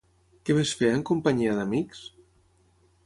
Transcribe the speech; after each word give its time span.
Què 0.49 0.53
més 0.59 0.71
feia 0.79 0.95
en 0.99 1.03
companyia 1.09 1.53
d'amics? 1.59 2.03